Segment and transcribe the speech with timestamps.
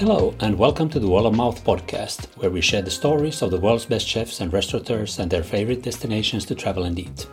[0.00, 3.50] Hello, and welcome to the World of Mouth podcast, where we share the stories of
[3.50, 7.26] the world's best chefs and restaurateurs and their favorite destinations to travel and eat.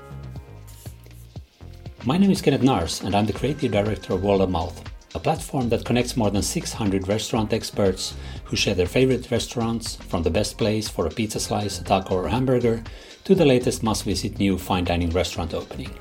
[2.03, 4.83] My name is Kenneth Nars, and I'm the creative director of World of Mouth,
[5.15, 10.23] a platform that connects more than 600 restaurant experts who share their favorite restaurants, from
[10.23, 12.83] the best place for a pizza slice, a taco, or hamburger,
[13.27, 15.93] to the latest must visit new fine dining restaurant opening.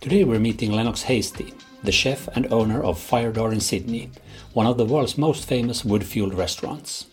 [0.00, 4.10] Today we're meeting Lennox Hastie, the chef and owner of Firedoor in Sydney,
[4.54, 7.08] one of the world's most famous wood fueled restaurants.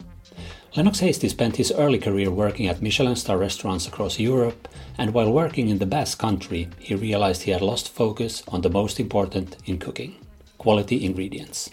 [0.77, 5.29] Lennox Hastie spent his early career working at Michelin star restaurants across Europe, and while
[5.29, 9.57] working in the Basque country, he realized he had lost focus on the most important
[9.65, 10.15] in cooking
[10.57, 11.69] quality ingredients.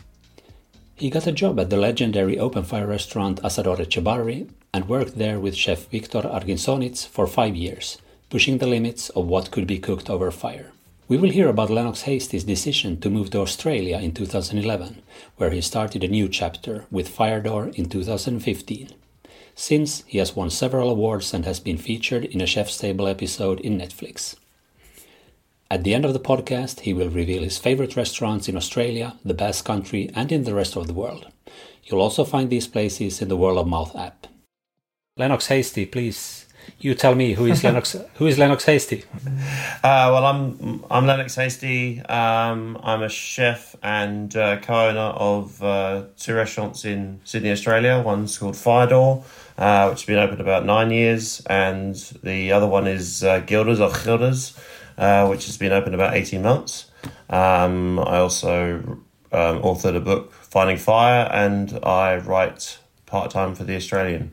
[0.97, 5.41] He got a job at the legendary open fire restaurant Asador Etxebarri and worked there
[5.41, 7.99] with chef Victor Arguinzoniz for five years,
[8.29, 10.73] pushing the limits of what could be cooked over fire.
[11.09, 15.03] We will hear about Lennox Hastie's decision to move to Australia in 2011,
[15.37, 18.91] where he started a new chapter with Firedoor in 2015.
[19.57, 23.59] Since, he has won several awards and has been featured in a Chef's Table episode
[23.61, 24.37] in Netflix.
[25.69, 29.35] At the end of the podcast, he will reveal his favorite restaurants in Australia, the
[29.35, 31.27] Basque Country, and in the rest of the world.
[31.85, 34.29] You'll also find these places in the World of Mouth app.
[35.21, 36.47] Lennox Hastie, please
[36.79, 39.05] you tell me who is Lennox who is Lennox Hastie?
[39.85, 42.01] Uh, well, I'm I'm Lennox Hastie.
[42.01, 48.01] Um, I'm a chef and uh, co-owner of uh, two restaurants in Sydney, Australia.
[48.01, 49.23] One's called Firedoor,
[49.59, 53.79] uh, which has been open about nine years, and the other one is uh, Gildas
[53.79, 54.59] or Gildas,
[54.97, 56.91] uh, which has been open about eighteen months.
[57.29, 58.77] Um, I also
[59.33, 64.33] um, authored a book, Finding Fire, and I write part time for the Australian.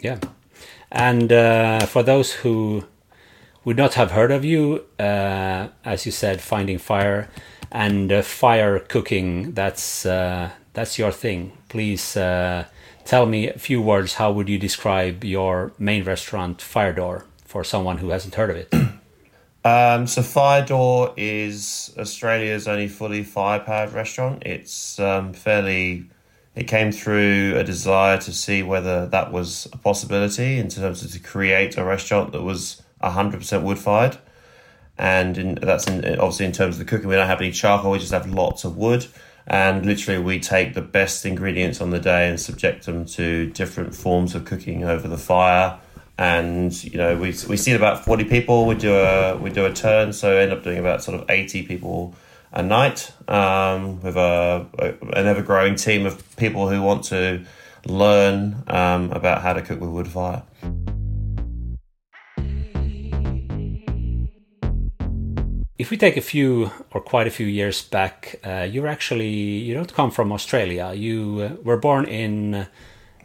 [0.00, 0.18] Yeah.
[0.90, 2.84] And uh, for those who
[3.64, 7.28] would not have heard of you, uh, as you said, finding fire
[7.72, 11.52] and uh, fire cooking, that's, uh, that's your thing.
[11.68, 12.66] Please uh,
[13.04, 14.14] tell me a few words.
[14.14, 18.72] How would you describe your main restaurant, Firedoor, for someone who hasn't heard of it?
[19.66, 24.42] Um, so Firedoor is Australia's only fully fire powered restaurant.
[24.44, 26.04] It's um, fairly
[26.54, 31.10] it came through a desire to see whether that was a possibility in terms of
[31.12, 34.18] to create a restaurant that was 100% wood fired.
[34.96, 37.90] And in, that's in, obviously in terms of the cooking, we don't have any charcoal,
[37.90, 39.06] we just have lots of wood.
[39.46, 43.94] And literally, we take the best ingredients on the day and subject them to different
[43.94, 45.78] forms of cooking over the fire.
[46.16, 48.64] And you know, we we see about forty people.
[48.64, 51.62] We do a we do a turn, so end up doing about sort of eighty
[51.62, 52.14] people
[52.54, 54.86] a night um, with a, a,
[55.18, 57.44] an ever growing team of people who want to
[57.84, 60.42] learn um, about how to cook with wood fire.
[65.76, 69.74] If we take a few or quite a few years back, uh, you're actually you
[69.74, 70.92] don't come from Australia.
[70.94, 72.68] You uh, were born in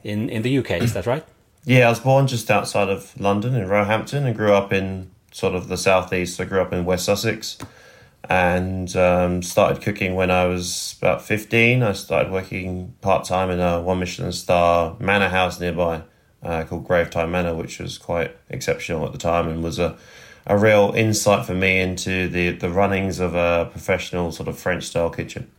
[0.04, 0.72] in in the UK.
[0.82, 1.24] Is that right?
[1.64, 5.54] Yeah, I was born just outside of London in Roehampton and grew up in sort
[5.54, 6.42] of the southeast.
[6.42, 7.60] I grew up in West Sussex
[8.30, 11.82] and um, started cooking when I was about 15.
[11.82, 16.04] I started working part time in a one Michelin star manor house nearby
[16.44, 19.98] uh, called Gravetye Manor, which was quite exceptional at the time and was a,
[20.46, 24.86] a real insight for me into the, the runnings of a professional sort of French
[24.86, 25.50] style kitchen.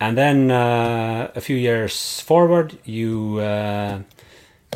[0.00, 4.02] And then uh, a few years forward, you uh,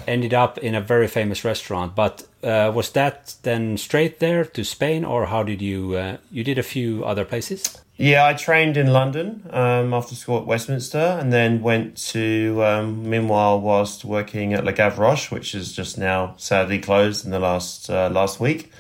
[0.07, 1.95] ended up in a very famous restaurant.
[1.95, 5.97] But uh, was that then straight there to Spain, or how did you?
[5.97, 7.79] Uh, you did a few other places.
[7.97, 13.09] Yeah, I trained in London um, after school at Westminster, and then went to um,
[13.09, 17.91] meanwhile whilst working at Le Gavroche, which is just now sadly closed in the last
[17.91, 18.73] uh, last week.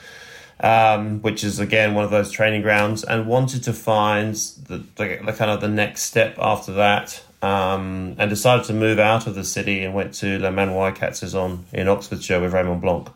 [0.60, 5.18] Um, which is again one of those training grounds, and wanted to find the, the,
[5.24, 9.34] the kind of the next step after that um, and decided to move out of
[9.34, 13.08] the city and went to Le Manoir Quat-Saison in Oxfordshire with Raymond Blanc,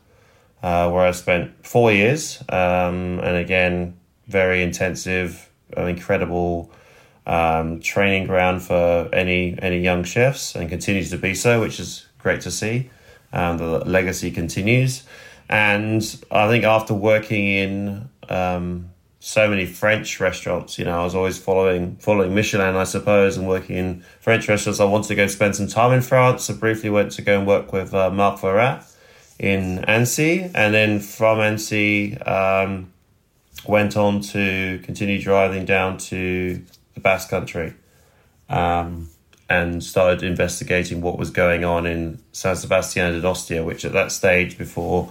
[0.62, 2.42] uh, where I spent four years.
[2.48, 3.96] Um, and again,
[4.26, 6.72] very intensive, incredible
[7.24, 12.06] um, training ground for any any young chefs, and continues to be so, which is
[12.18, 12.90] great to see.
[13.32, 15.04] Um, the legacy continues,
[15.48, 18.90] and I think after working in um,
[19.20, 20.78] so many French restaurants.
[20.78, 24.80] You know, I was always following following Michelin, I suppose, and working in French restaurants.
[24.80, 26.44] I wanted to go spend some time in France.
[26.44, 28.84] So briefly went to go and work with uh, Marc Veyrat
[29.38, 32.92] in Annecy, and then from Annecy um,
[33.66, 36.62] went on to continue driving down to
[36.94, 37.74] the Basque Country.
[38.48, 39.10] Um,
[39.48, 44.58] and started investigating what was going on in San Sebastian Donostia, which at that stage
[44.58, 45.10] before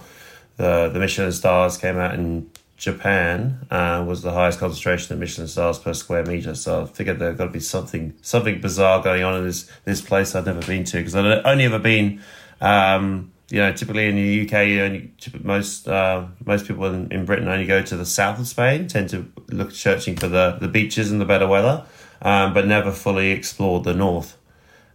[0.56, 5.48] the the Michelin stars came out in Japan uh, was the highest concentration of Michelin
[5.48, 6.54] stars per square meter.
[6.54, 10.00] So I figured there's got to be something something bizarre going on in this this
[10.00, 12.20] place I'd never been to because I'd only ever been.
[12.60, 17.48] Um, you know, typically in the UK, only, most uh, most people in, in Britain
[17.48, 21.12] only go to the south of Spain, tend to look searching for the, the beaches
[21.12, 21.84] and the better weather,
[22.22, 24.36] um, but never fully explored the north.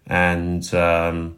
[0.05, 1.37] And um,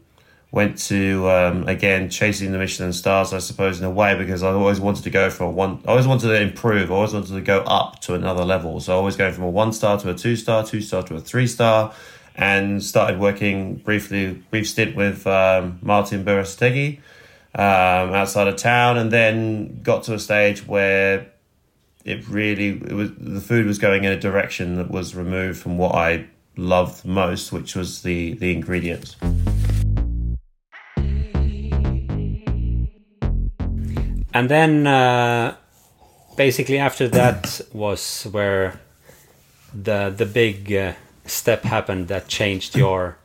[0.54, 4.52] went to um, again chasing the Michelin stars, I suppose, in a way because I
[4.52, 5.82] always wanted to go from one.
[5.84, 6.92] I always wanted to improve.
[6.92, 8.78] I always wanted to go up to another level.
[8.78, 11.16] So I always going from a one star to a two star, two star to
[11.16, 11.92] a three star,
[12.36, 16.98] and started working briefly, brief stint with um, Martin Berasategui
[17.56, 21.32] um, outside of town, and then got to a stage where
[22.04, 25.78] it really it was the food was going in a direction that was removed from
[25.78, 26.26] what I
[26.56, 29.16] loved most, which was the the ingredients.
[34.34, 35.56] And then uh,
[36.36, 38.80] basically after that was where
[39.72, 40.92] the the big uh,
[41.24, 43.16] step happened that changed your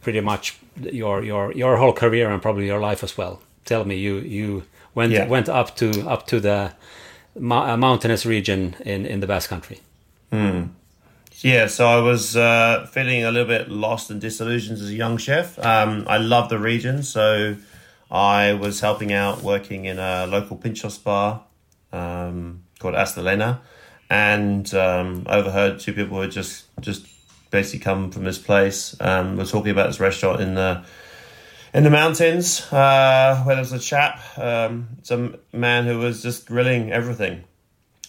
[0.00, 3.40] pretty much your your your whole career and probably your life as well.
[3.64, 5.26] Tell me, you you went yeah.
[5.26, 6.72] went up to up to the
[7.36, 9.80] uh, mountainous region in in the Basque Country.
[10.30, 10.64] Hmm.
[11.40, 15.18] Yeah, so I was uh, feeling a little bit lost and disillusioned as a young
[15.18, 15.58] chef.
[15.58, 17.56] Um, I love the region, so
[18.10, 21.44] I was helping out working in a local Pinchos bar
[21.92, 23.60] um, called Astelena
[24.10, 27.06] and um, overheard two people who had just just
[27.50, 28.96] basically come from this place.
[29.00, 30.84] Um, were talking about this restaurant in the
[31.72, 36.46] in the mountains uh, where there was a chap, um, some man who was just
[36.46, 37.44] grilling everything,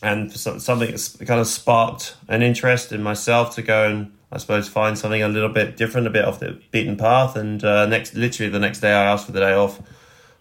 [0.02, 0.96] and something
[1.26, 5.30] kind of sparked an interest in myself to go and I suppose find something a
[5.30, 7.38] little bit different, a bit off the beaten path.
[7.38, 9.82] And uh, next, literally the next day, I asked for the day off,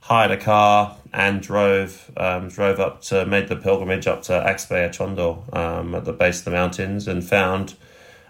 [0.00, 5.56] hired a car, and drove um, drove up to made the pilgrimage up to Atxondo
[5.56, 7.76] um, at the base of the mountains, and found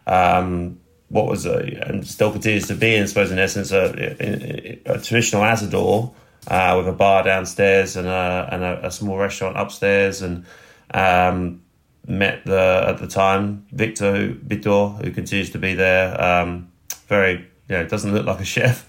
[0.07, 0.79] um,
[1.09, 3.85] what was a and still continues to be, I suppose, in essence, a,
[4.23, 6.13] a, a traditional asador
[6.47, 10.45] uh, with a bar downstairs and a and a, a small restaurant upstairs, and
[10.93, 11.64] um,
[12.07, 16.21] met the at the time Victor Vitor, who continues to be there.
[16.21, 16.71] Um,
[17.07, 18.87] very, you know, doesn't look like a chef,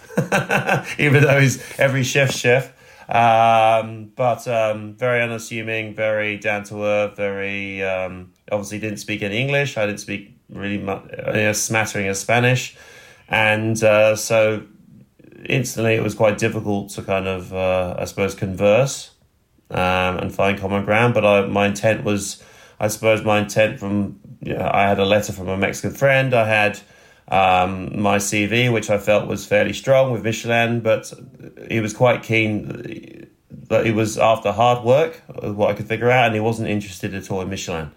[0.99, 2.71] even though he's every chef's chef.
[3.09, 9.37] Um, but um, very unassuming, very down to earth, very um, obviously didn't speak any
[9.37, 9.77] English.
[9.77, 12.75] I didn't speak really much, smattering of Spanish,
[13.29, 14.65] and uh, so
[15.47, 19.11] instantly it was quite difficult to kind of, uh, I suppose, converse
[19.69, 21.13] um, and find common ground.
[21.13, 22.43] But I, my intent was
[22.79, 26.33] I suppose my intent from I had a letter from a Mexican friend.
[26.33, 26.79] I had
[27.27, 31.11] um, my CV, which I felt was fairly strong with Michelin, but
[31.69, 33.27] he was quite keen
[33.69, 37.15] that it was after hard work, what I could figure out, and he wasn't interested
[37.15, 37.91] at all in Michelin.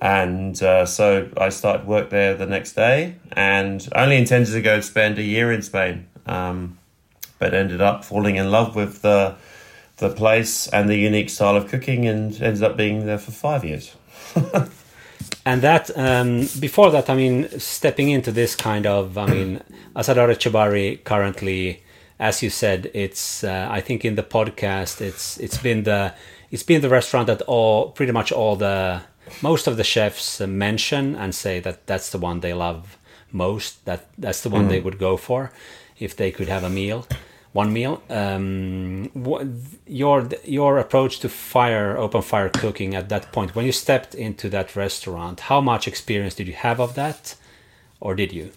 [0.00, 4.80] And uh, so I started work there the next day, and only intended to go
[4.80, 6.78] spend a year in Spain, um,
[7.38, 9.36] but ended up falling in love with the
[9.96, 13.64] the place and the unique style of cooking, and ended up being there for five
[13.64, 13.96] years.
[15.46, 19.62] and that um, before that, I mean, stepping into this kind of, I mean,
[19.96, 21.82] Asador Etxebarri currently,
[22.18, 26.14] as you said, it's uh, I think in the podcast, it's it's been the
[26.50, 29.02] it's been the restaurant that all pretty much all the
[29.42, 32.98] most of the chefs mention and say that that's the one they love
[33.30, 33.84] most.
[33.84, 34.70] That that's the one mm.
[34.70, 35.52] they would go for
[35.98, 37.06] if they could have a meal
[37.52, 38.02] one meal.
[38.10, 39.46] Um, what,
[39.86, 44.48] your your approach to fire open fire cooking at that point when you stepped into
[44.50, 47.34] that restaurant, how much experience did you have of that,
[48.00, 48.52] or did you?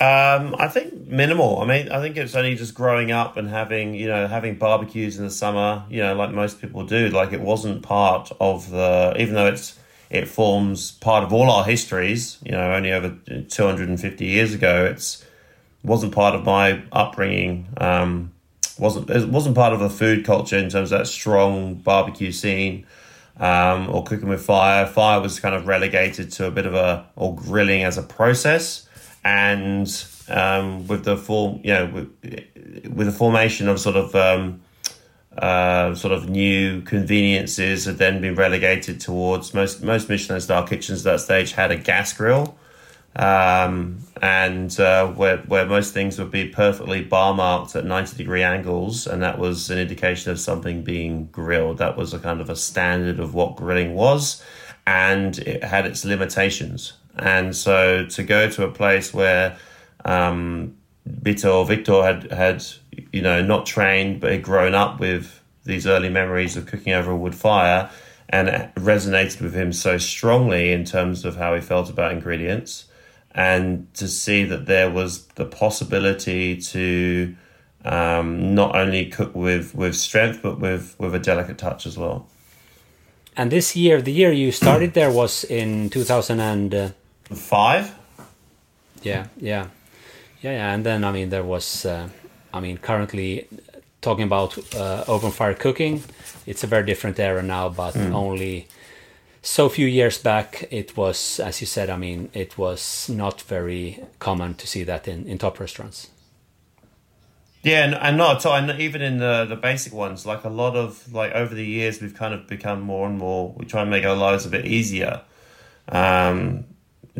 [0.00, 1.60] Um, I think minimal.
[1.60, 5.18] I mean, I think it's only just growing up and having you know having barbecues
[5.18, 5.84] in the summer.
[5.90, 7.08] You know, like most people do.
[7.08, 9.76] Like it wasn't part of the even though it's
[10.08, 12.38] it forms part of all our histories.
[12.44, 13.16] You know, only over
[13.48, 15.24] two hundred and fifty years ago, it's
[15.82, 17.68] wasn't part of my upbringing.
[17.76, 18.32] Um,
[18.78, 22.86] wasn't it wasn't part of the food culture in terms of that strong barbecue scene
[23.38, 24.86] um, or cooking with fire.
[24.86, 28.88] Fire was kind of relegated to a bit of a or grilling as a process,
[29.24, 32.08] and um, with the form, you know, with,
[32.92, 34.60] with the formation of sort of um,
[35.36, 41.06] uh, sort of new conveniences had then been relegated towards most most Michelin star kitchens
[41.06, 42.56] at that stage had a gas grill
[43.16, 48.42] um, and uh, where where most things would be perfectly bar marked at ninety degree
[48.42, 51.78] angles, and that was an indication of something being grilled.
[51.78, 54.42] That was a kind of a standard of what grilling was,
[54.86, 56.92] and it had its limitations.
[57.18, 59.56] And so to go to a place where
[60.04, 62.64] um, Vito Victor had had
[63.12, 67.10] you know not trained but had grown up with these early memories of cooking over
[67.10, 67.90] a wood fire,
[68.28, 72.86] and it resonated with him so strongly in terms of how he felt about ingredients,
[73.38, 77.36] and to see that there was the possibility to
[77.84, 82.26] um, not only cook with with strength but with with a delicate touch as well.
[83.36, 86.92] And this year, the year you started there was in two thousand and
[87.32, 87.94] five.
[89.02, 89.68] Yeah, yeah,
[90.42, 90.74] yeah, yeah.
[90.74, 92.08] And then I mean, there was, uh,
[92.52, 93.46] I mean, currently
[94.00, 96.02] talking about uh, open fire cooking.
[96.46, 98.12] It's a very different era now, but mm.
[98.12, 98.66] only
[99.48, 101.90] so few years back it was, as you said.
[101.90, 106.08] I mean, it was not very common to see that in in top restaurants.
[107.62, 108.54] Yeah, and, and not all.
[108.54, 112.00] And even in the the basic ones, like a lot of like over the years,
[112.00, 113.54] we've kind of become more and more.
[113.56, 115.22] We try and make our lives a bit easier.
[115.88, 116.64] Um,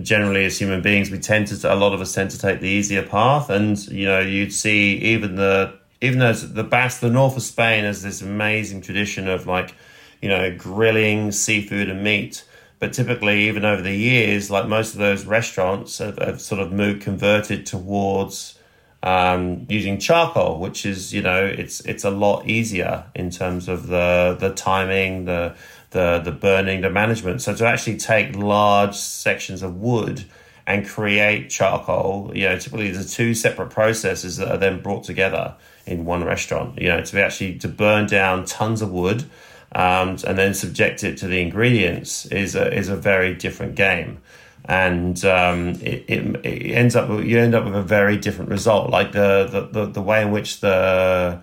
[0.00, 2.68] generally, as human beings, we tend to a lot of us tend to take the
[2.68, 7.36] easier path, and you know, you'd see even the even though the Basque, the north
[7.36, 9.74] of Spain has this amazing tradition of like,
[10.20, 12.44] you know, grilling seafood and meat.
[12.78, 16.72] But typically, even over the years, like most of those restaurants have, have sort of
[16.72, 18.58] moved converted towards
[19.02, 23.86] um, using charcoal, which is you know it's it's a lot easier in terms of
[23.86, 25.54] the the timing, the
[25.90, 27.42] the the burning, the management.
[27.42, 30.24] So to actually take large sections of wood
[30.66, 35.54] and create charcoal, you know, typically there's two separate processes that are then brought together
[35.86, 36.80] in one restaurant.
[36.80, 39.24] You know, to be actually to burn down tons of wood.
[39.72, 44.20] Um, and then subject it to the ingredients is a, is a very different game.
[44.64, 48.90] And um, it, it, it, ends up you end up with a very different result.
[48.90, 51.42] Like the, the, the, the way in which the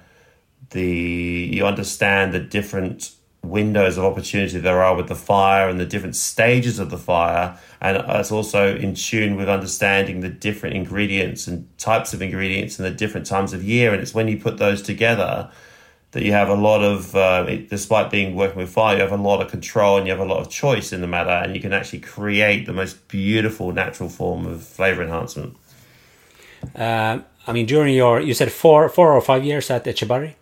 [0.72, 5.86] the you understand the different windows of opportunity there are with the fire and the
[5.86, 7.58] different stages of the fire.
[7.82, 12.86] And it's also in tune with understanding the different ingredients and types of ingredients and
[12.86, 13.94] the different times of year.
[13.94, 15.52] And it's when you put those together
[16.16, 19.18] that you have a lot of, uh, despite being working with fire, you have a
[19.18, 21.60] lot of control and you have a lot of choice in the matter, and you
[21.60, 25.58] can actually create the most beautiful natural form of flavor enhancement.
[26.74, 30.36] Uh, I mean, during your, you said four, four or five years at Etxebarri.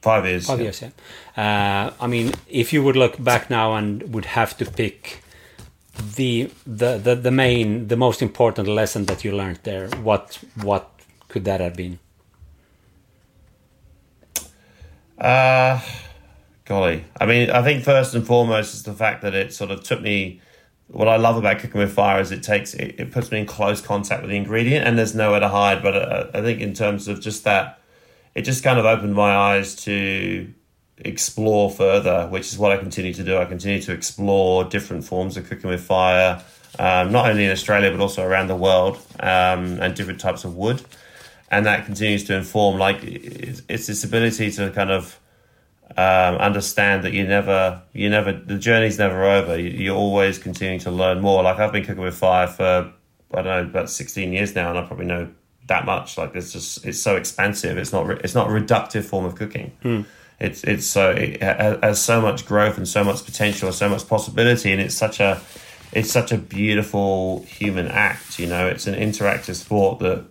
[0.00, 0.46] Five years.
[0.46, 0.64] Five yeah.
[0.64, 0.92] years, yeah.
[1.36, 5.22] Uh, I mean, if you would look back now and would have to pick
[6.16, 10.88] the, the the the main, the most important lesson that you learned there, what what
[11.28, 11.98] could that have been?
[15.18, 15.80] Uh,
[16.64, 17.04] golly.
[17.18, 20.00] I mean, I think first and foremost is the fact that it sort of took
[20.00, 20.40] me.
[20.88, 23.46] What I love about cooking with fire is it takes it, it puts me in
[23.46, 25.82] close contact with the ingredient, and there's nowhere to hide.
[25.82, 27.80] But uh, I think in terms of just that,
[28.34, 30.52] it just kind of opened my eyes to
[30.98, 33.36] explore further, which is what I continue to do.
[33.36, 36.42] I continue to explore different forms of cooking with fire,
[36.78, 40.56] um, not only in Australia but also around the world, um, and different types of
[40.56, 40.82] wood
[41.50, 45.20] and that continues to inform like it's this ability to kind of
[45.96, 49.58] um, understand that you never you never the journey's never over.
[49.58, 51.42] You, are always continuing to learn more.
[51.42, 52.92] Like i've been cooking with fire for
[53.34, 55.28] i don't know about 16 years now and i probably know
[55.68, 56.18] that much.
[56.18, 57.78] Like it's just it's so expansive.
[57.78, 59.72] It's not it's not a reductive form of cooking.
[59.82, 60.02] Hmm.
[60.38, 64.06] it's it's so it has so much growth and so much potential and so much
[64.08, 65.40] possibility and it's such a
[65.92, 68.66] it's such a beautiful human act you know?
[68.66, 70.24] It's an interactive sport that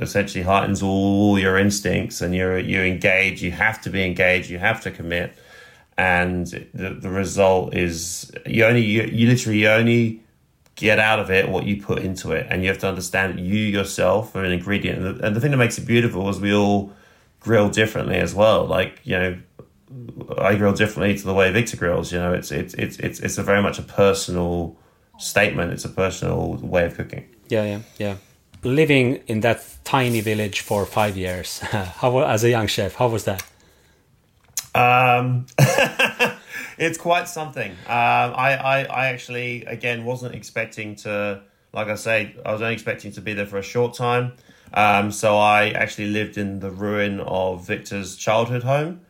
[0.00, 4.58] essentially heightens all your instincts and you're you engage you have to be engaged you
[4.58, 5.36] have to commit.
[5.98, 10.22] And the, the result is you only you, you literally only
[10.74, 12.46] get out of it what you put into it.
[12.50, 14.98] And you have to understand that you yourself are an ingredient.
[14.98, 16.92] And the, and the thing that makes it beautiful is we all
[17.40, 18.66] grill differently as well.
[18.66, 19.38] Like you know
[20.38, 23.38] I grill differently to the way Victor grills you know it's it's it's it's, it's
[23.38, 24.76] a very much a personal
[25.18, 25.72] statement.
[25.72, 27.26] It's a personal way of cooking.
[27.48, 28.16] Yeah yeah yeah
[28.66, 33.24] living in that tiny village for five years, how as a young chef, how was
[33.24, 33.42] that?
[34.74, 35.46] Um,
[36.78, 37.70] it's quite something.
[37.70, 41.42] Um, I, I, I actually again wasn't expecting to,
[41.72, 44.32] like I say, I was only expecting to be there for a short time.
[44.74, 49.00] Um, so I actually lived in the ruin of Victor's childhood home.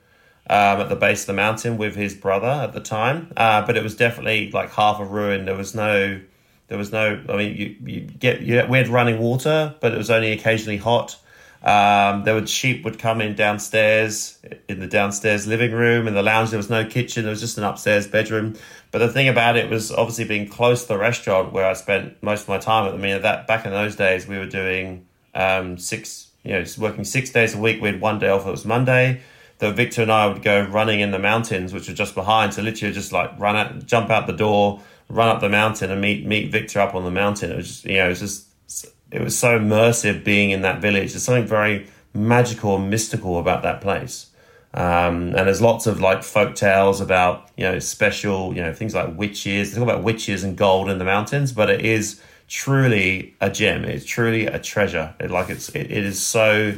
[0.48, 3.76] Um, at the base of the mountain with his brother at the time, uh, but
[3.76, 5.44] it was definitely like half a ruin.
[5.44, 6.20] There was no
[6.68, 9.98] there was no, I mean, you, you get you, we had running water, but it
[9.98, 11.18] was only occasionally hot.
[11.62, 16.22] Um, there would sheep would come in downstairs in the downstairs living room in the
[16.22, 16.50] lounge.
[16.50, 17.24] There was no kitchen.
[17.24, 18.54] There was just an upstairs bedroom.
[18.92, 22.22] But the thing about it was obviously being close to the restaurant where I spent
[22.22, 22.92] most of my time.
[22.92, 27.04] I mean, that back in those days, we were doing um, six, you know, working
[27.04, 27.80] six days a week.
[27.80, 28.46] We had one day off.
[28.46, 29.22] It was Monday.
[29.58, 32.54] That Victor and I would go running in the mountains, which were just behind.
[32.54, 36.00] So literally, just like run out, jump out the door, run up the mountain and
[36.00, 37.52] meet meet Victor up on the mountain.
[37.52, 40.80] It was just, you know, it was just it was so immersive being in that
[40.80, 41.12] village.
[41.12, 44.30] There's something very magical and mystical about that place.
[44.74, 48.94] Um, and there's lots of like folk tales about you know special you know things
[48.94, 49.72] like witches.
[49.72, 53.84] They talk about witches and gold in the mountains, but it is truly a gem.
[53.84, 55.14] It's truly a treasure.
[55.18, 56.74] It, like it's it, it is so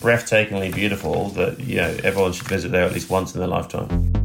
[0.00, 4.21] breathtakingly beautiful that you know everyone should visit there at least once in their lifetime.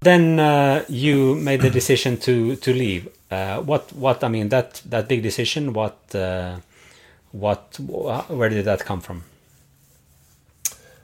[0.00, 3.08] Then uh, you made the decision to to leave.
[3.30, 5.74] Uh, what what I mean that that big decision.
[5.74, 6.60] What uh,
[7.32, 7.78] what
[8.28, 9.24] where did that come from?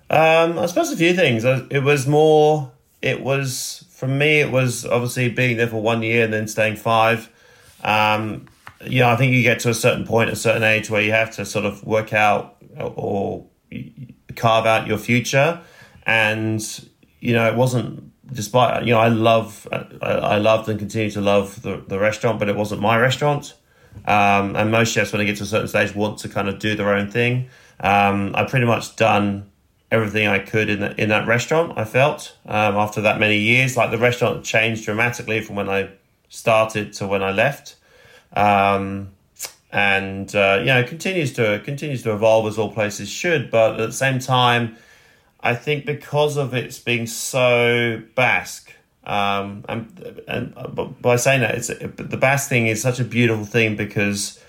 [0.08, 1.44] Um, I suppose a few things.
[1.44, 2.72] It was more.
[3.02, 4.40] It was for me.
[4.40, 7.28] It was obviously being there for one year and then staying five.
[7.84, 8.46] Um,
[8.84, 11.34] yeah, I think you get to a certain point, a certain age, where you have
[11.36, 13.44] to sort of work out or
[14.36, 15.60] carve out your future,
[16.04, 16.62] and
[17.20, 21.20] you know, it wasn't despite you know I love I, I loved and continue to
[21.20, 23.54] love the, the restaurant, but it wasn't my restaurant.
[24.04, 26.58] Um, and most chefs, when they get to a certain stage, want to kind of
[26.58, 27.48] do their own thing.
[27.80, 29.50] Um, I pretty much done
[29.90, 31.78] everything I could in the, in that restaurant.
[31.78, 35.90] I felt um, after that many years, like the restaurant changed dramatically from when I
[36.28, 37.76] started to when I left.
[38.32, 39.12] Um,
[39.72, 43.86] and uh, you know continues to continues to evolve as all places should, but at
[43.86, 44.76] the same time
[45.46, 48.72] I think because of its being so Basque,
[49.04, 53.76] um, and and by saying that, it's the Basque thing is such a beautiful thing
[53.76, 54.40] because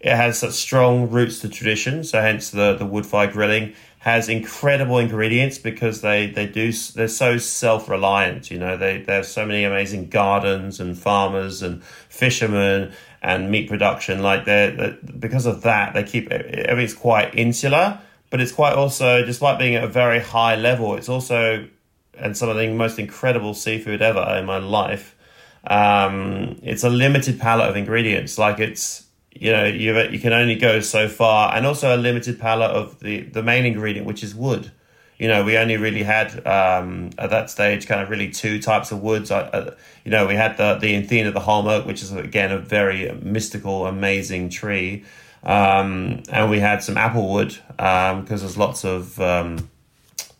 [0.00, 2.02] it has such strong roots to tradition.
[2.02, 7.06] So hence the the wood fire grilling has incredible ingredients because they they do they're
[7.06, 8.50] so self reliant.
[8.50, 12.92] You know they they have so many amazing gardens and farmers and fishermen
[13.22, 14.20] and meat production.
[14.20, 18.00] Like they because of that they keep everything's quite insular
[18.30, 21.66] but it's quite also, despite being at a very high level, it's also,
[22.16, 25.16] and some of the most incredible seafood ever in my life.
[25.66, 28.38] Um, it's a limited palette of ingredients.
[28.38, 32.40] Like it's, you know, you you can only go so far, and also a limited
[32.40, 34.70] palette of the the main ingredient, which is wood.
[35.18, 38.90] You know, we only really had um, at that stage kind of really two types
[38.90, 39.30] of woods.
[39.30, 42.58] Uh, you know, we had the the Inthena, the holm oak, which is again a
[42.58, 45.04] very mystical, amazing tree.
[45.42, 49.70] Um, and we had some applewood because um, there's lots of um,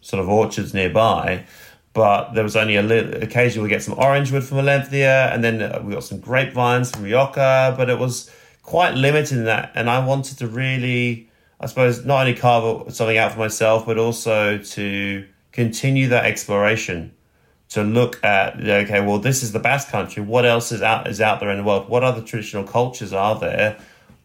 [0.01, 1.45] sort of orchards nearby.
[1.93, 3.23] But there was only a little.
[3.23, 6.91] Occasionally, we get some orange wood from Alenthea, and then uh, we got some grapevines
[6.91, 7.75] from Rioja.
[7.77, 8.31] But it was
[8.63, 13.19] quite limited in that, and I wanted to really, I suppose, not only carve something
[13.19, 17.13] out for myself, but also to continue that exploration
[17.71, 21.21] to look at okay well this is the basque country what else is out is
[21.21, 23.79] out there in the world what other traditional cultures are there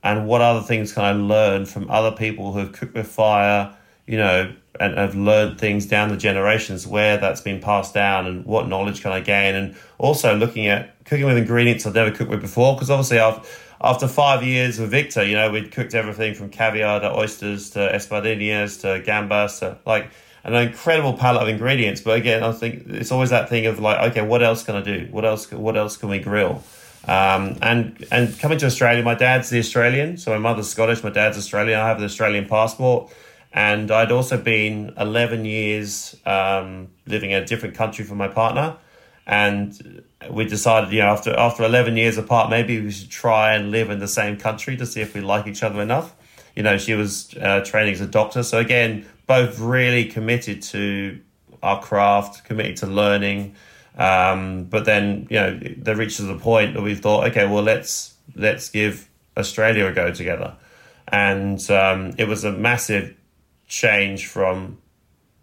[0.05, 3.75] and what other things can I learn from other people who have cooked with fire,
[4.05, 8.45] you know, and have learned things down the generations where that's been passed down and
[8.45, 12.29] what knowledge can I gain and also looking at cooking with ingredients I've never cooked
[12.29, 13.49] with before because obviously after,
[13.81, 17.79] after five years with Victor, you know, we'd cooked everything from caviar to oysters to
[17.79, 20.11] espadrillas to gambas to like
[20.43, 22.01] an incredible palette of ingredients.
[22.01, 24.81] But again, I think it's always that thing of like, okay, what else can I
[24.81, 25.07] do?
[25.09, 25.51] What else?
[25.51, 26.61] What else can we grill?
[27.07, 31.11] Um, and and coming to Australia, my dad's the Australian, so my mother's Scottish, my
[31.11, 31.79] dad's Australian.
[31.79, 33.13] I have an Australian passport,
[33.53, 38.77] and I'd also been eleven years um, living in a different country from my partner,
[39.27, 43.69] and we decided, you know, after after eleven years apart, maybe we should try and
[43.69, 46.15] live in the same country to see if we like each other enough.
[46.55, 51.19] You know, she was uh, training as a doctor, so again, both really committed to
[51.61, 53.55] our craft, committed to learning.
[53.97, 58.15] Um, but then you know there reaches a point that we thought, okay, well let's
[58.35, 60.55] let's give Australia a go together,
[61.07, 63.15] and um, it was a massive
[63.67, 64.79] change from.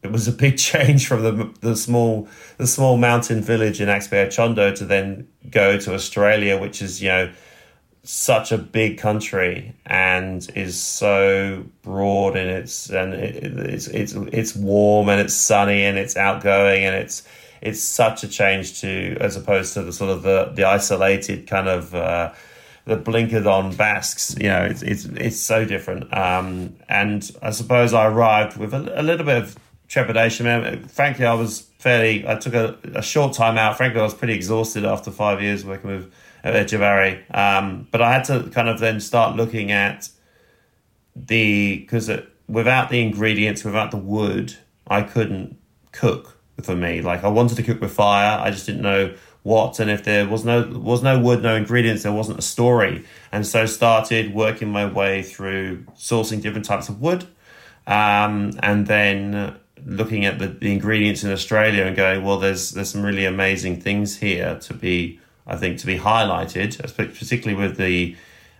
[0.02, 4.26] It was a big change from the the small the small mountain village in Axpe
[4.26, 7.32] Atxondo to then go to Australia, which is you know
[8.04, 14.56] such a big country and is so broad and it's and it, it's it's it's
[14.56, 17.22] warm and it's sunny and it's outgoing and it's
[17.62, 21.68] it's such a change to as opposed to the sort of the the isolated kind
[21.68, 22.32] of uh,
[22.84, 24.34] the blinkered on Basques.
[24.38, 26.12] You know, it's it's it's so different.
[26.12, 29.56] Um, and I suppose I arrived with a, a little bit of
[29.88, 30.44] trepidation.
[30.44, 32.26] Man, frankly, I was fairly.
[32.26, 33.76] I took a, a short time out.
[33.76, 36.12] Frankly, I was pretty exhausted after five years working with
[36.44, 40.08] uh, Um, but I had to kind of then start looking at
[41.14, 42.10] the because
[42.48, 44.56] without the ingredients, without the wood,
[44.88, 45.58] I couldn't
[45.92, 47.02] cook for me.
[47.02, 50.28] Like I wanted to cook with fire, I just didn't know what and if there
[50.28, 53.04] was no was no wood, no ingredients, there wasn't a story.
[53.32, 57.26] And so started working my way through sourcing different types of wood,
[57.86, 62.90] um, and then looking at the, the ingredients in Australia and going, well, there's there's
[62.90, 68.16] some really amazing things here to be, I think, to be highlighted, particularly with the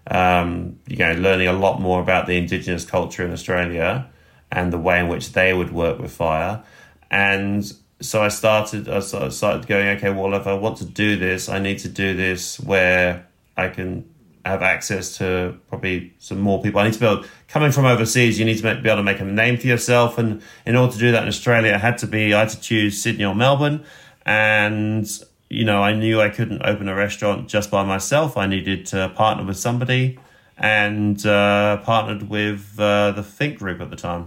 [0.09, 4.09] um, you know, learning a lot more about the indigenous culture in Australia
[4.51, 6.63] and the way in which they would work with fire.
[7.11, 11.49] And so I started, I started going, okay, well, if I want to do this,
[11.49, 14.09] I need to do this where I can
[14.45, 16.81] have access to probably some more people.
[16.81, 19.21] I need to be able, coming from overseas, you need to be able to make
[19.21, 20.19] a name for yourself.
[20.19, 22.61] And in order to do that in Australia, I had to be, I had to
[22.61, 23.85] choose Sydney or Melbourne.
[24.27, 25.09] And,
[25.49, 28.37] you know, I knew I couldn't open a restaurant just by myself.
[28.37, 30.19] I needed to partner with somebody
[30.59, 34.27] and uh, partnered with uh, the Fink Group at the time,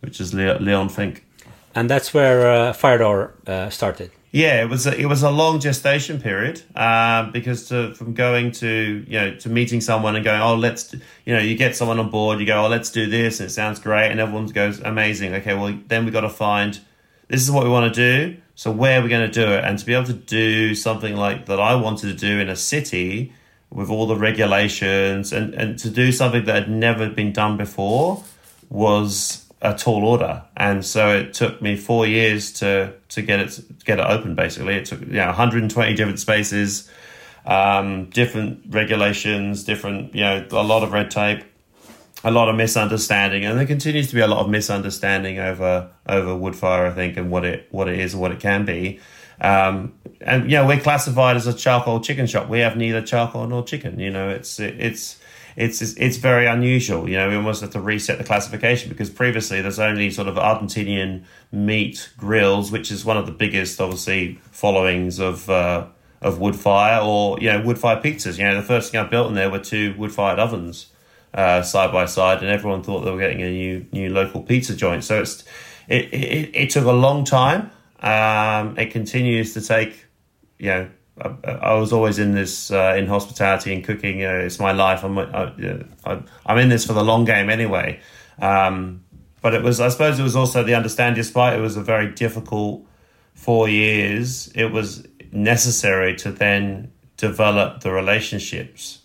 [0.00, 1.24] which is Leon Fink.
[1.74, 4.10] And that's where uh, Firedoor uh, started.
[4.32, 8.52] Yeah, it was a, it was a long gestation period uh, because to, from going
[8.52, 11.98] to you know to meeting someone and going oh let's you know you get someone
[11.98, 14.78] on board you go oh let's do this and it sounds great and everyone goes
[14.80, 16.78] amazing okay well then we got to find
[17.26, 19.64] this is what we want to do so where are we going to do it
[19.64, 22.56] and to be able to do something like that I wanted to do in a
[22.56, 23.32] city
[23.68, 28.22] with all the regulations and and to do something that had never been done before
[28.68, 33.50] was a tall order, and so it took me four years to to get it
[33.50, 34.34] to get it open.
[34.34, 36.90] Basically, it took you know 120 different spaces,
[37.44, 41.44] um, different regulations, different you know a lot of red tape,
[42.24, 46.30] a lot of misunderstanding, and there continues to be a lot of misunderstanding over over
[46.30, 46.90] woodfire.
[46.90, 48.98] I think and what it what it is and what it can be.
[49.42, 52.48] Um, and you know we're classified as a charcoal chicken shop.
[52.48, 54.00] We have neither charcoal nor chicken.
[54.00, 55.19] You know it's it, it's
[55.60, 57.06] it's it's very unusual.
[57.06, 60.36] You know, we almost have to reset the classification because previously there's only sort of
[60.36, 65.86] Argentinian meat grills, which is one of the biggest, obviously, followings of uh,
[66.22, 68.38] of wood fire, or you know, wood fire pizzas.
[68.38, 70.86] You know, the first thing I built in there were two wood fired ovens
[71.34, 74.74] uh, side by side, and everyone thought they were getting a new new local pizza
[74.74, 75.04] joint.
[75.04, 75.44] So it's
[75.88, 77.70] it it, it took a long time.
[78.00, 80.06] Um, it continues to take,
[80.58, 84.20] you know I, I was always in this uh, in hospitality and cooking.
[84.20, 85.04] It's my life.
[85.04, 88.00] I'm I, am in this for the long game anyway.
[88.40, 89.04] Um,
[89.42, 91.16] but it was, I suppose, it was also the understand.
[91.16, 92.84] Despite it was a very difficult
[93.34, 99.00] four years, it was necessary to then develop the relationships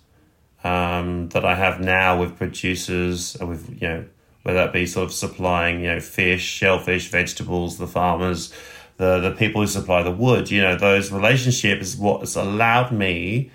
[0.64, 4.06] um, that I have now with producers, with you know
[4.44, 8.54] whether that be sort of supplying you know fish, shellfish, vegetables, the farmers
[8.98, 10.52] the the people who supply the wood.
[10.52, 13.52] You know, those relationships is what's allowed me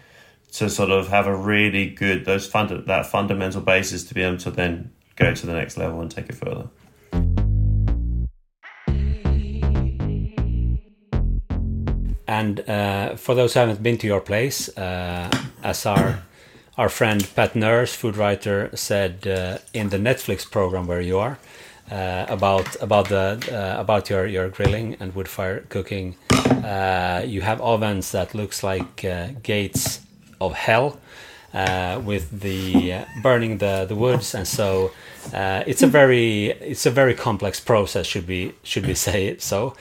[0.52, 4.38] to sort of have a really good those fund that fundamental basis to be able
[4.38, 6.68] to then go to the next level and take it further.
[12.26, 15.30] And uh, for those who haven't been to your place, uh,
[15.64, 16.22] as our
[16.78, 21.38] our friend Pat Nourse, food writer, said uh, in the Netflix program where you are,
[21.90, 26.14] uh, about about the uh, about your your grilling and wood fire cooking.
[26.30, 30.00] Uh, you have ovens that looks like uh, gates
[30.40, 30.98] of hell.
[31.52, 34.92] Uh, with the uh, burning the, the woods and so
[35.66, 39.74] it's a very it's a very complex process should we should we say it so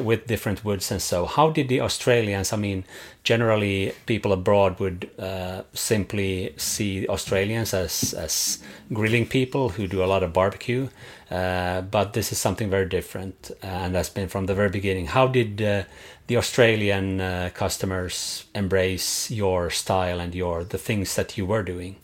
[0.00, 1.26] with different woods and so.
[1.26, 2.52] How did the Australians?
[2.52, 2.84] I mean,
[3.26, 8.62] generally people abroad would uh, simply see Australians as as
[8.92, 10.88] grilling people who do a lot of barbecue,
[11.30, 15.06] uh, but this is something very different, and that's been from the very beginning.
[15.06, 15.82] How did uh,
[16.28, 21.96] the Australian uh, customers embrace your style and your the things that you were doing?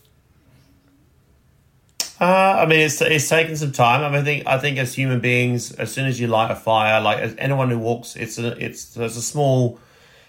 [2.19, 4.01] Uh, I mean, it's it's taken some time.
[4.03, 6.55] I mean, I think I think as human beings, as soon as you light a
[6.55, 9.79] fire, like as anyone who walks, it's a it's there's a small.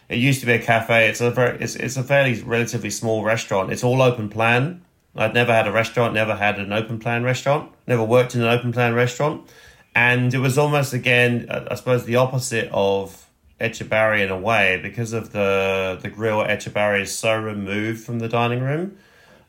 [0.08, 1.08] It used to be a cafe.
[1.08, 3.72] It's a very it's it's a fairly relatively small restaurant.
[3.72, 4.82] It's all open plan.
[5.16, 8.48] I'd never had a restaurant, never had an open plan restaurant, never worked in an
[8.48, 9.48] open plan restaurant,
[9.94, 13.24] and it was almost again, I suppose, the opposite of
[13.60, 18.28] Etxebarri in a way because of the the grill at is so removed from the
[18.28, 18.98] dining room.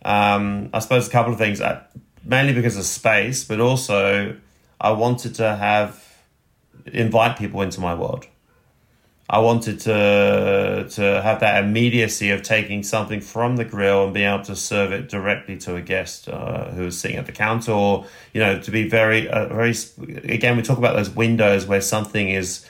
[0.04, 1.62] Um, I suppose a couple of things
[2.24, 4.38] mainly because of space, but also
[4.80, 6.04] I wanted to have
[6.86, 8.28] invite people into my world.
[9.28, 14.32] I wanted to to have that immediacy of taking something from the grill and being
[14.32, 18.06] able to serve it directly to a guest uh, was sitting at the counter, or
[18.34, 19.74] you know, to be very uh, very.
[20.32, 22.68] Again, we talk about those windows where something is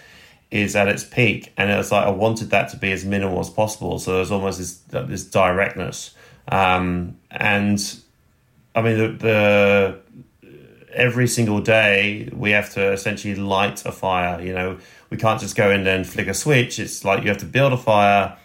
[0.49, 3.49] is at its peak, and it's like I wanted that to be as minimal as
[3.49, 3.99] possible.
[3.99, 4.75] So there's almost this
[5.07, 6.15] this directness,
[6.47, 7.79] um, and
[8.73, 9.99] I mean, the, the
[10.93, 14.41] every single day we have to essentially light a fire.
[14.41, 14.77] You know,
[15.15, 16.77] we can't just go in there and flick a switch.
[16.77, 18.37] It's like you have to build a fire,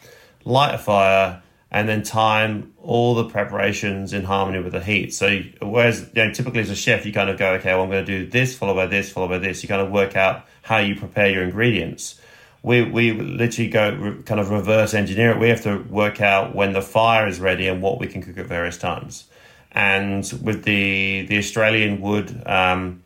[0.45, 5.13] light a fire, and then time all the preparations in harmony with the heat.
[5.13, 7.91] So, whereas you know, typically as a chef, you kind of go, okay, well, I'm
[7.91, 9.65] going to do this, followed by this, followed by this.
[9.65, 12.21] You kind of work out how you prepare your ingredients.
[12.63, 15.39] we we literally go re- kind of reverse engineer it.
[15.41, 18.39] We have to work out when the fire is ready and what we can cook
[18.39, 19.25] at various times.
[19.73, 23.00] And with the the Australian wood, um,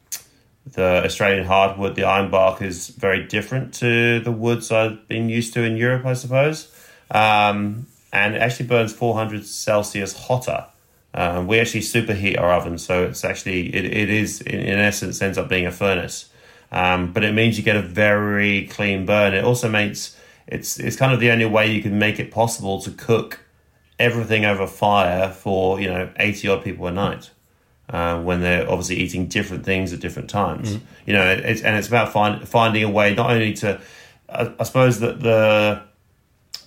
[0.67, 5.63] the Australian hardwood, the ironbark is very different to the woods I've been used to
[5.63, 6.75] in Europe, I suppose.
[7.11, 10.67] Um, and it actually burns 400 Celsius hotter.
[11.13, 15.23] Um, we actually superheat our oven, so it's actually it, it is in, in essence
[15.23, 16.31] ends up being a furnace.
[16.73, 19.33] Um, but it means you get a very clean burn.
[19.35, 22.81] It also makes it's it's kind of the only way you can make it possible
[22.83, 23.41] to cook
[23.99, 27.31] everything over fire for you know eighty odd people a night.
[27.91, 30.81] Uh, when they're obviously eating different things at different times, mm.
[31.05, 33.79] you know, it's, and it's about find, finding a way not only to,
[34.29, 35.83] I, I suppose that the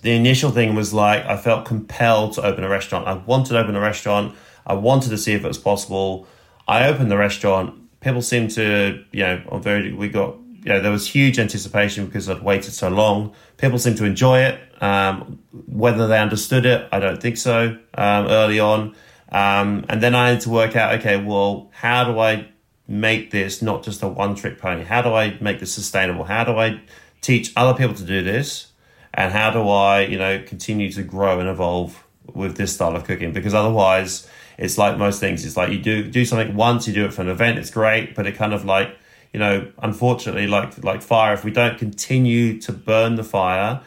[0.02, 3.08] the initial thing was like I felt compelled to open a restaurant.
[3.08, 4.36] I wanted to open a restaurant.
[4.64, 6.28] I wanted to see if it was possible.
[6.68, 10.80] I opened the restaurant people seemed to, you know, on very, we got, you know,
[10.80, 13.32] there was huge anticipation because I'd waited so long.
[13.56, 14.60] People seemed to enjoy it.
[14.82, 18.94] Um, whether they understood it, I don't think so um, early on.
[19.30, 22.48] Um, and then I had to work out, okay, well, how do I
[22.86, 24.84] make this not just a one trick pony?
[24.84, 26.24] How do I make this sustainable?
[26.24, 26.80] How do I
[27.20, 28.72] teach other people to do this?
[29.12, 33.04] And how do I, you know, continue to grow and evolve with this style of
[33.04, 33.32] cooking?
[33.32, 35.44] Because otherwise, it's like most things.
[35.44, 38.14] It's like you do do something once, you do it for an event, it's great,
[38.14, 38.96] but it kind of like
[39.32, 43.80] you know, unfortunately, like like fire, if we don't continue to burn the fire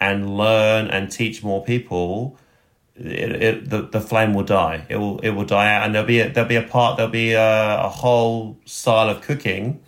[0.00, 2.36] and learn and teach more people,
[3.00, 4.84] it, it the, the flame will die.
[4.88, 7.12] It will it will die out, and there'll be a, there'll be a part there'll
[7.12, 9.80] be a, a whole style of cooking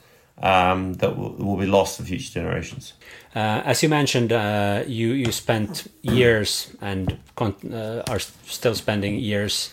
[0.43, 2.95] um, that will, will be lost for future generations.
[3.35, 9.73] Uh, as you mentioned, uh, you you spent years and uh, are still spending years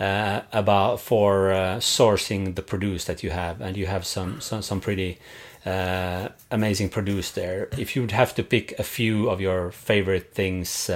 [0.00, 4.62] uh, about for uh, sourcing the produce that you have, and you have some some,
[4.62, 5.18] some pretty
[5.64, 7.68] uh, amazing produce there.
[7.78, 10.90] If you would have to pick a few of your favorite things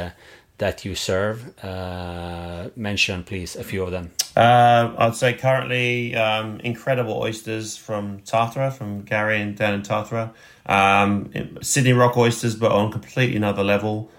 [0.61, 4.12] that you serve, uh, mention please a few of them.
[4.37, 10.33] Uh, I'd say currently um, incredible oysters from Tathra, from Gary and Dan and Tathra.
[10.66, 14.11] Um, Sydney rock oysters, but on completely another level.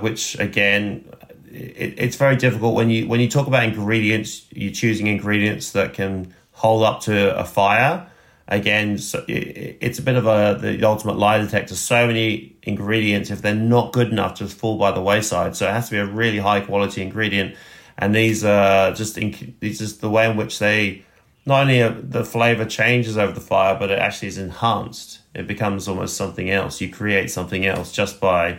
[0.00, 1.04] which again
[1.52, 4.46] it, it's very difficult when you when you talk about ingredients.
[4.50, 8.08] You're choosing ingredients that can hold up to a fire.
[8.48, 11.74] Again, so it's a bit of a the ultimate lie detector.
[11.74, 15.56] So many ingredients, if they're not good enough, just fall by the wayside.
[15.56, 17.54] So it has to be a really high quality ingredient.
[17.96, 21.04] And these are just in, these just the way in which they
[21.44, 25.20] not only the flavor changes over the fire, but it actually is enhanced.
[25.34, 26.80] It becomes almost something else.
[26.80, 28.58] You create something else just by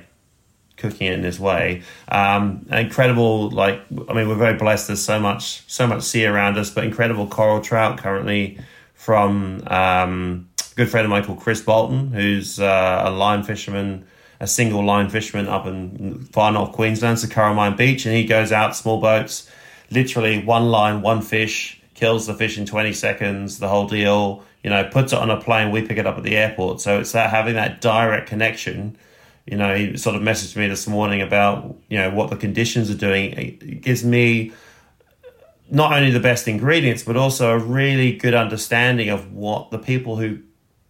[0.75, 1.83] cooking it in this way.
[2.09, 4.87] Um, incredible, like I mean, we're very blessed.
[4.87, 8.59] There's so much, so much sea around us, but incredible coral trout currently
[9.03, 14.05] from um, a good friend of mine called Chris Bolton, who's uh, a line fisherman,
[14.39, 18.53] a single line fisherman up in far north Queensland, so Kurrimine Beach, and he goes
[18.53, 19.49] out small boats,
[19.91, 24.43] literally one line, one fish, kills the fish in 20 seconds, the whole deal.
[24.63, 25.71] You know, puts it on a plane.
[25.71, 26.79] We pick it up at the airport.
[26.79, 28.97] So it's that having that direct connection
[29.45, 32.89] you know, he sort of messaged me this morning about, you know, what the conditions
[32.89, 33.33] are doing.
[33.33, 34.53] It gives me
[35.69, 40.17] not only the best ingredients, but also a really good understanding of what the people
[40.17, 40.39] who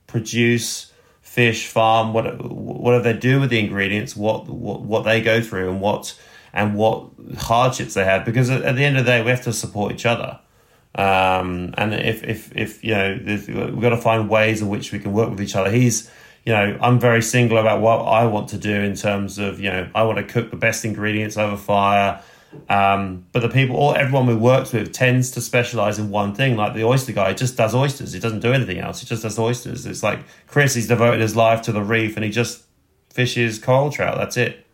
[0.08, 5.22] produce fish, farm, what what do they do with the ingredients, what what, what they
[5.22, 6.16] go through, and what
[6.54, 8.24] and what hardships they have.
[8.24, 10.40] Because at, the end of the day, we have to support each other.
[10.96, 15.00] Um, and if, if, if, you know, we've got to find ways in which we
[15.00, 15.72] can work with each other.
[15.72, 16.12] He's,
[16.46, 19.72] you know, I'm very single about what I want to do in terms of, you
[19.72, 22.22] know, I want to cook the best ingredients over fire.
[22.70, 26.56] Um, but the people, all everyone we works with tends to specialize in one thing.
[26.56, 28.13] Like the oyster guy just does oysters.
[28.13, 29.02] He doesn't do anything else.
[29.02, 29.86] He just does oysters.
[29.86, 32.63] It's like Chris, he's devoted his life to the reef and he just
[33.10, 34.18] fishes coral trout.
[34.18, 34.66] That's it.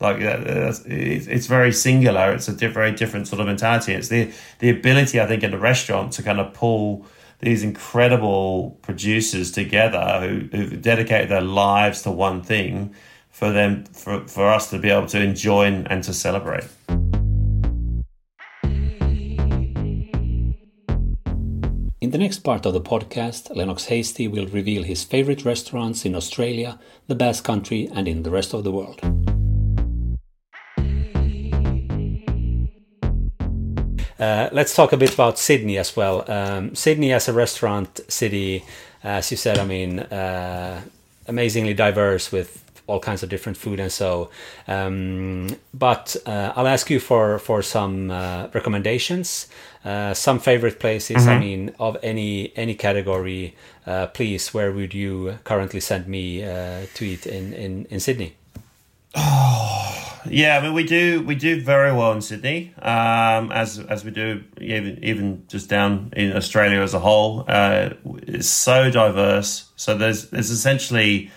[0.00, 2.32] Like it's very singular.
[2.32, 3.92] It's a very different sort of mentality.
[3.92, 7.04] It's the the ability, I think, in a restaurant to kind of pull
[7.40, 12.94] these incredible producers together who, who've dedicated their lives to one thing
[13.30, 16.64] for them for, for us to be able to enjoy and to celebrate.
[22.10, 26.16] In the next part of the podcast, Lennox Hastie will reveal his favorite restaurants in
[26.16, 28.98] Australia, the Basque Country, and in the rest of the world.
[34.18, 36.28] Uh, let's talk a bit about Sydney as well.
[36.28, 38.64] Um, Sydney as a restaurant city,
[39.04, 40.80] as you said, I mean, uh,
[41.28, 44.30] amazingly diverse with all kinds of different food and so.
[44.66, 49.46] Um, but uh, I'll ask you for for some uh, recommendations,
[49.84, 51.18] uh, some favorite places.
[51.18, 51.28] Mm-hmm.
[51.28, 54.52] I mean, of any any category, uh, please.
[54.52, 58.36] Where would you currently send me uh, to eat in in in Sydney?
[59.14, 60.58] Oh, yeah.
[60.58, 64.44] I mean, we do we do very well in Sydney, um, as as we do
[64.60, 67.44] even even just down in Australia as a whole.
[67.48, 67.90] Uh,
[68.26, 69.70] it's so diverse.
[69.76, 71.30] So there's there's essentially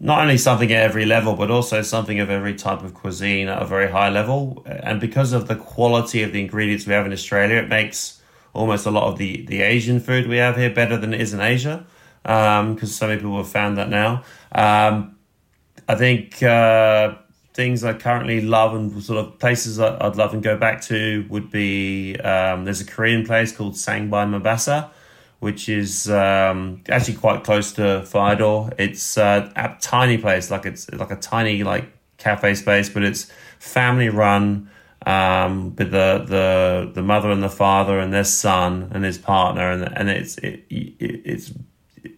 [0.00, 3.60] not only something at every level, but also something of every type of cuisine at
[3.60, 4.62] a very high level.
[4.66, 8.20] And because of the quality of the ingredients we have in Australia, it makes
[8.52, 11.34] almost a lot of the the Asian food we have here better than it is
[11.34, 11.84] in Asia.
[12.22, 14.22] Because um, so many people have found that now.
[14.52, 15.16] Um,
[15.88, 17.14] I think uh,
[17.54, 21.50] things I currently love and sort of places I'd love and go back to would
[21.50, 24.90] be um, there's a Korean place called Sang by Mabasa,
[25.40, 28.72] which is um, actually quite close to Firedoor.
[28.78, 33.30] It's uh, a tiny place, like it's like a tiny like cafe space, but it's
[33.58, 34.70] family run.
[35.06, 39.70] Um, with the, the the mother and the father and their son and his partner
[39.70, 41.52] and and it's it, it it's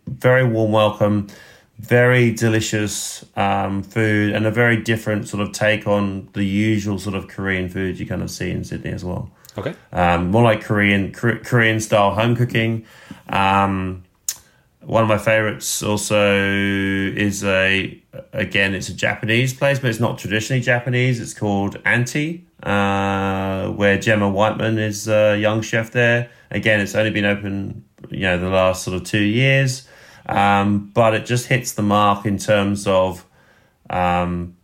[0.07, 1.29] very warm welcome
[1.81, 7.15] very delicious um, food and a very different sort of take on the usual sort
[7.15, 9.31] of Korean food you kind of see in Sydney as well.
[9.59, 9.75] Okay.
[9.93, 12.87] Um, more like Korean Korean style home cooking.
[13.29, 14.05] Um,
[14.81, 18.01] one of my favorites also is a
[18.33, 21.21] again it's a Japanese place, but it's not traditionally Japanese.
[21.21, 26.31] It's called Ante, uh, where Gemma Whiteman is a young chef there.
[26.51, 29.87] Again, it's only been open you know the last sort of two years.
[30.27, 33.27] Um, but it just hits the mark in terms of
[33.89, 34.57] um,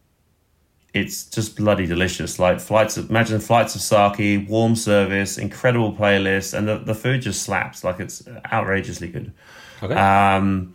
[0.97, 2.39] it's just bloody delicious.
[2.39, 7.23] Like flights of imagine flights of sake, warm service, incredible playlist, and the, the food
[7.23, 7.85] just slaps.
[7.85, 9.33] Like it's outrageously good.
[9.83, 9.95] Okay.
[9.95, 10.75] Um,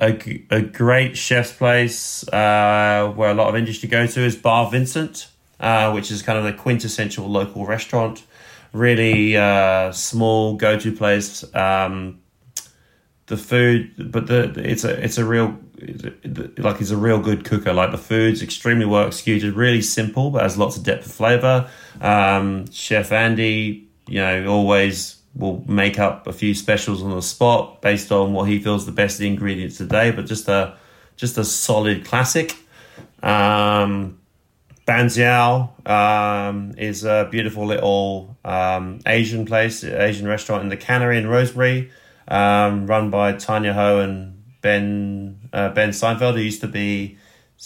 [0.00, 4.70] a, a great chef's place uh, where a lot of industry go to is Bar
[4.70, 5.28] Vincent,
[5.60, 8.24] uh, which is kind of the quintessential local restaurant.
[8.72, 11.44] Really uh, small go to place.
[11.54, 12.20] Um,
[13.26, 15.56] the food, but the it's a it's a real
[16.58, 17.72] like he's a real good cooker.
[17.72, 21.68] Like the food's extremely well executed, really simple, but has lots of depth of flavor.
[22.00, 27.80] Um, Chef Andy, you know, always will make up a few specials on the spot
[27.80, 30.10] based on what he feels the best ingredients today.
[30.10, 30.76] But just a
[31.16, 32.56] just a solid classic.
[33.22, 34.18] Um,
[34.86, 41.26] Banxiao um, is a beautiful little um, Asian place, Asian restaurant in the Cannery in
[41.26, 41.90] Rosebery
[42.28, 44.31] um, run by Tanya Ho and
[44.62, 47.18] Ben uh, Ben Seinfeld, who used to be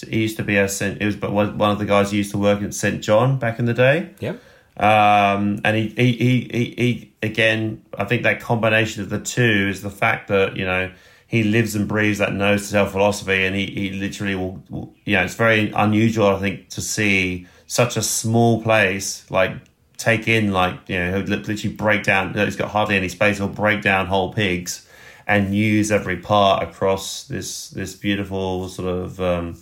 [0.04, 2.32] he used to be a Saint, it was but one of the guys who used
[2.32, 4.10] to work at St John back in the day.
[4.20, 4.40] Yep.
[4.76, 9.68] Um, and he, he, he, he, he, again, I think that combination of the two
[9.70, 10.92] is the fact that, you know,
[11.26, 14.94] he lives and breathes that nose to tail philosophy and he, he literally will, will,
[15.06, 19.52] you know, it's very unusual, I think, to see such a small place like
[19.96, 22.32] take in like you know he'll literally break down.
[22.34, 23.38] He's got hardly any space.
[23.38, 24.85] He'll break down whole pigs
[25.26, 29.56] and use every part across this this beautiful sort of um,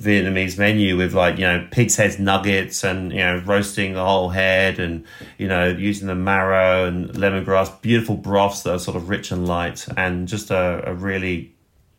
[0.00, 4.30] Vietnamese menu with like you know pig's head nuggets and you know roasting the whole
[4.30, 5.04] head and
[5.38, 9.46] you know using the marrow and lemongrass, beautiful broths that are sort of rich and
[9.46, 11.54] light and just a, a really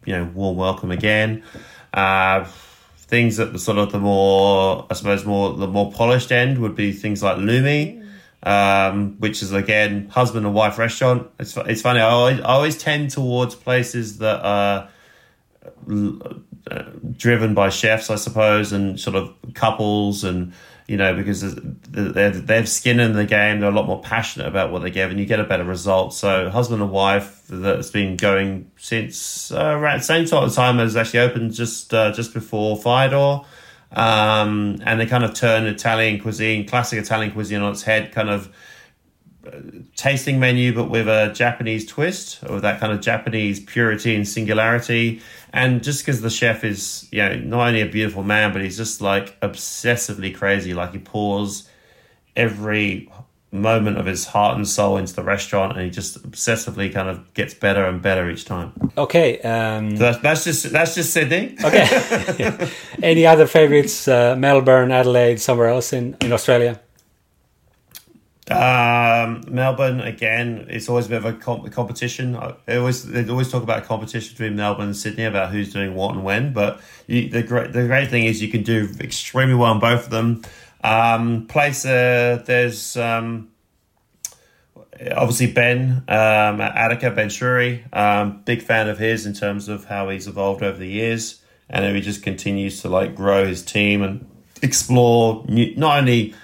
[0.06, 1.44] you know warm welcome again.
[1.94, 2.46] Uh,
[3.12, 6.76] things at the sort of the more, I suppose, more the more polished end would
[6.76, 8.01] be things like Lumi,
[8.44, 11.30] um, which is again husband and wife restaurant.
[11.40, 12.00] It's it's funny.
[12.00, 14.90] I always, I always tend towards places that are
[16.70, 16.84] uh,
[17.18, 20.54] driven by chefs, I suppose, and sort of couples and
[20.92, 21.56] you know, because
[21.90, 23.62] they have skin in the game.
[23.62, 26.14] They're a lot more passionate about what they give, and you get a better result.
[26.14, 30.82] So, husband and wife that's been going since uh, around the same sort of time
[30.82, 33.46] as actually opened just uh, just before Firedoor.
[33.92, 38.30] Um, and they kind of turn Italian cuisine, classic Italian cuisine on its head, kind
[38.30, 38.50] of
[39.46, 39.52] uh,
[39.96, 45.22] tasting menu, but with a Japanese twist, or that kind of Japanese purity and singularity.
[45.52, 48.78] And just because the chef is, you know, not only a beautiful man, but he's
[48.78, 50.74] just like obsessively crazy.
[50.74, 51.68] Like he pours
[52.36, 53.12] every
[53.52, 57.34] moment of his heart and soul into the restaurant, and he just obsessively kind of
[57.34, 58.72] gets better and better each time.
[58.98, 61.56] Okay, um, so that's, that's just that's just Sydney.
[61.64, 62.70] Okay.
[63.04, 64.08] Any other favorites?
[64.08, 66.80] Uh, Melbourne, Adelaide, somewhere else in in Australia?
[68.52, 70.66] Um, Melbourne again.
[70.70, 72.36] It's always a bit of a comp- competition.
[72.36, 76.16] I always they always talk about competition between Melbourne and Sydney about who's doing what
[76.16, 76.52] and when.
[76.52, 80.06] But you, the great the great thing is you can do extremely well in both
[80.06, 80.42] of them.
[80.84, 83.52] Um, place uh, there's um,
[85.16, 87.84] obviously Ben um, Attica Ben Shewry.
[87.94, 91.96] Um, big fan of his in terms of how he's evolved over the years and
[91.96, 94.28] he just continues to like grow his team and
[94.62, 96.36] explore new, not only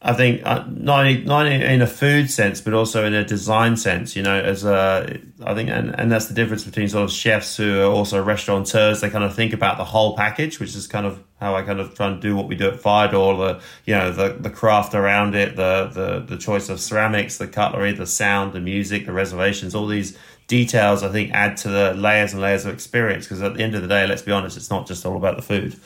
[0.00, 4.14] I think uh, not not in a food sense, but also in a design sense.
[4.14, 7.56] You know, as a I think, and, and that's the difference between sort of chefs
[7.56, 9.00] who are also restaurateurs.
[9.00, 11.78] They kind of think about the whole package, which is kind of how I kind
[11.78, 14.94] of try and do what we do at Fire The you know the the craft
[14.94, 19.12] around it, the the the choice of ceramics, the cutlery, the sound, the music, the
[19.12, 20.16] reservations, all these
[20.46, 21.02] details.
[21.02, 23.26] I think add to the layers and layers of experience.
[23.26, 25.36] Because at the end of the day, let's be honest, it's not just all about
[25.36, 25.76] the food.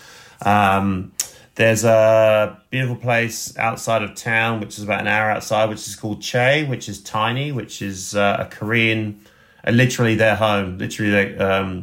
[0.42, 1.12] Um,
[1.56, 5.96] there's a beautiful place outside of town, which is about an hour outside, which is
[5.96, 9.20] called Chae, which is tiny, which is uh, a Korean,
[9.66, 11.82] uh, literally their home, literally their um,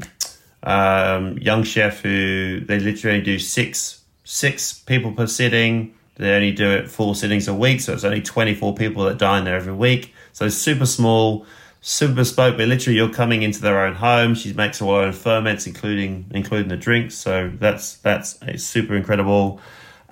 [0.65, 5.93] um, young chef who they literally do six six people per sitting.
[6.15, 9.43] They only do it four sittings a week, so it's only 24 people that dine
[9.43, 10.13] there every week.
[10.31, 11.45] So super small
[11.87, 14.33] super bespoke, but literally you're coming into their own home.
[14.33, 17.15] She makes all her own ferments, including including the drinks.
[17.15, 19.61] So that's that's super incredible.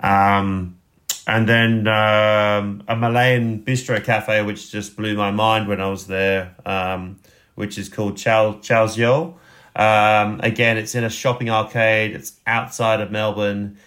[0.00, 0.78] Um,
[1.26, 6.06] and then um, a Malayan bistro cafe, which just blew my mind when I was
[6.06, 7.18] there, um,
[7.56, 9.36] which is called Chow Chow's Yo.
[9.76, 12.12] Um, again, it's in a shopping arcade.
[12.12, 13.78] It's outside of Melbourne.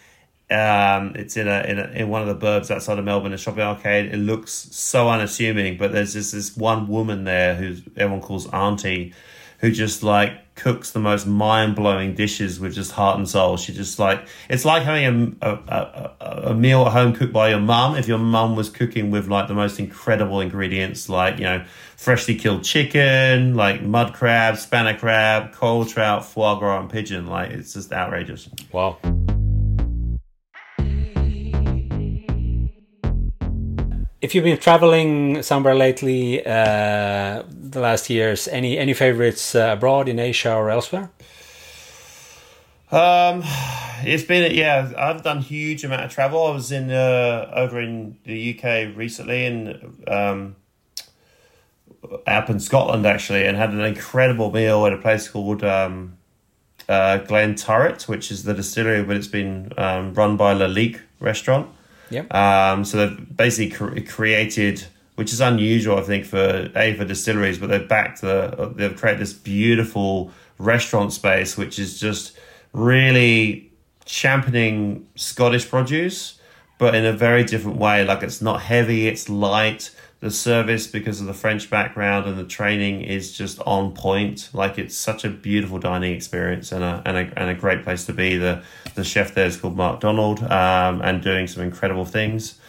[0.49, 3.37] Um, it's in a, in a in one of the burbs outside of Melbourne, a
[3.37, 4.13] shopping arcade.
[4.13, 9.13] It looks so unassuming, but there's just this one woman there who everyone calls Auntie,
[9.59, 13.55] who just like cooks the most mind blowing dishes with just heart and soul.
[13.57, 17.49] She just like it's like having a, a, a, a meal at home cooked by
[17.49, 17.95] your mum.
[17.95, 21.63] If your mum was cooking with like the most incredible ingredients, like you know
[21.95, 27.27] freshly killed chicken, like mud crab, spanner crab, cold trout, foie gras, and pigeon.
[27.27, 28.49] Like it's just outrageous.
[28.71, 28.97] Wow.
[34.19, 40.09] If you've been traveling somewhere lately uh, the last years any any favorites uh, abroad
[40.09, 41.11] in asia or elsewhere
[42.91, 43.43] um
[44.03, 48.17] it's been yeah i've done huge amount of travel i was in uh, over in
[48.23, 48.63] the uk
[48.95, 50.55] recently and um
[52.25, 56.17] up in scotland actually and had an incredible meal at a place called um
[56.89, 60.73] uh, Glenturret, which is the distillery, but it's been um, run by La
[61.19, 61.67] restaurant.
[62.09, 62.25] Yeah.
[62.31, 64.85] Um, so they've basically cre- created,
[65.15, 69.21] which is unusual, I think, for a for distilleries, but they've backed the they've created
[69.21, 72.37] this beautiful restaurant space, which is just
[72.73, 73.71] really
[74.05, 76.39] championing Scottish produce,
[76.77, 78.05] but in a very different way.
[78.05, 82.43] Like it's not heavy, it's light the service because of the French background and the
[82.43, 84.49] training is just on point.
[84.53, 88.05] Like it's such a beautiful dining experience and a and a, and a great place
[88.05, 88.37] to be.
[88.37, 88.63] The
[88.95, 92.59] the chef there is called Mark Donald um, and doing some incredible things.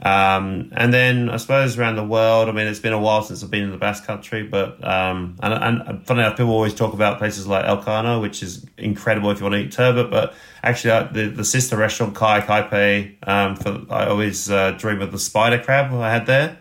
[0.00, 3.42] Um, and then I suppose around the world, I mean, it's been a while since
[3.42, 5.54] I've been in the Basque Country, but um, and
[5.88, 9.38] and funny enough, people always talk about places like El Elkano, which is incredible if
[9.38, 10.10] you want to eat turbot.
[10.10, 15.00] But actually, uh, the the sister restaurant Kai Kaipe, um, for I always uh, dream
[15.00, 16.58] of the spider crab I had there.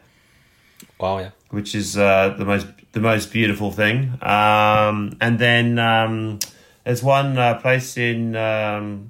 [1.00, 1.32] Wow, yeah.
[1.50, 4.18] Which is uh, the most the most beautiful thing.
[4.22, 6.40] Um, and then um,
[6.84, 9.10] there's one uh, place in um,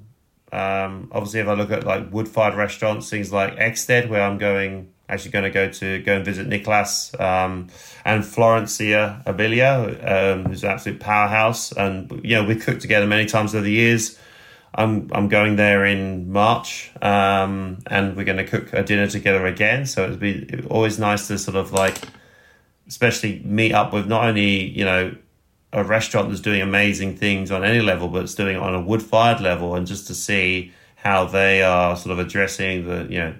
[0.52, 4.38] um, obviously if I look at like wood fired restaurants, things like Ekstedt, where I'm
[4.38, 7.68] going actually going to go to go and visit Niklas um,
[8.04, 11.72] and Florencia Abilia, um, who's an absolute powerhouse.
[11.72, 14.18] And you know we cooked together many times over the years.
[14.76, 19.46] I'm I'm going there in March, um, and we're going to cook a dinner together
[19.46, 19.86] again.
[19.86, 21.96] So it'd be always nice to sort of like,
[22.86, 25.16] especially meet up with not only you know
[25.72, 28.80] a restaurant that's doing amazing things on any level, but it's doing it on a
[28.80, 33.18] wood fired level, and just to see how they are sort of addressing the you
[33.18, 33.34] know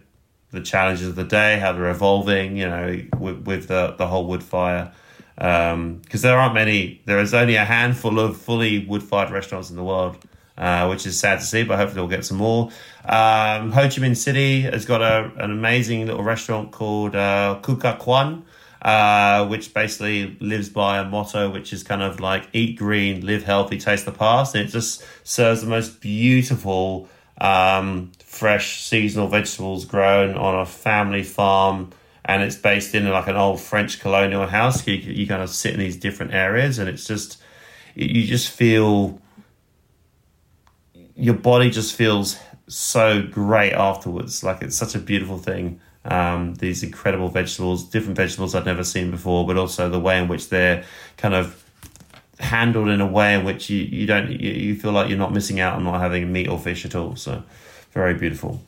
[0.52, 4.26] the challenges of the day, how they're evolving, you know, with, with the the whole
[4.26, 4.90] wood fire.
[5.34, 9.68] Because um, there aren't many, there is only a handful of fully wood fired restaurants
[9.68, 10.16] in the world
[10.58, 12.70] uh, which is sad to see, but hopefully we'll get some more.
[13.04, 17.80] Um, Ho Chi Minh City has got a, an amazing little restaurant called uh, Cuc
[17.80, 18.44] Gach Quan,
[18.82, 23.44] uh, which basically lives by a motto, which is kind of like eat green, live
[23.44, 24.54] healthy, taste the past.
[24.54, 27.08] And it just serves the most beautiful,
[27.40, 31.90] um, fresh seasonal vegetables grown on a family farm.
[32.24, 34.86] And it's based in like an old French colonial house.
[34.86, 37.38] You, you kind of sit in these different areas, and it's just,
[37.94, 39.20] you just feel
[41.16, 42.38] your body just feels
[42.68, 44.44] so great afterwards.
[44.44, 45.80] Like it's such a beautiful thing.
[46.04, 50.28] Um, these incredible vegetables, different vegetables I'd never seen before, but also the way in
[50.28, 50.84] which they're
[51.16, 51.64] kind of
[52.38, 55.32] handled in a way in which you, you don't you, you feel like you're not
[55.32, 57.16] missing out on not having meat or fish at all.
[57.16, 57.42] So
[57.92, 58.62] very beautiful.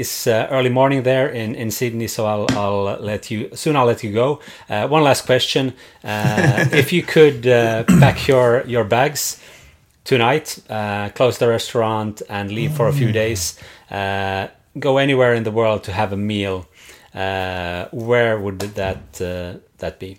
[0.00, 3.76] It's uh, early morning there in, in Sydney, so I'll, I'll let you soon.
[3.76, 4.40] I'll let you go.
[4.66, 9.38] Uh, one last question: uh, If you could uh, pack your your bags
[10.04, 13.58] tonight, uh, close the restaurant, and leave for a few days,
[13.90, 14.48] uh,
[14.78, 16.66] go anywhere in the world to have a meal,
[17.12, 19.12] where would that
[19.82, 20.16] that be?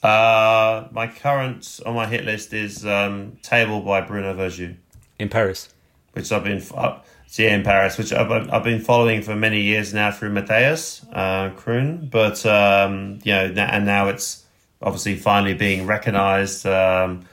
[0.00, 4.76] my current on my hit list is um, Table by Bruno Verjus
[5.18, 5.74] in Paris,
[6.12, 6.62] which I've been.
[6.72, 7.00] Yeah,
[7.38, 12.08] in Paris, which I've, I've been following for many years now through Matthias uh, Kroon.
[12.10, 14.44] But, um, you know, and now it's
[14.80, 17.26] obviously finally being recognized um,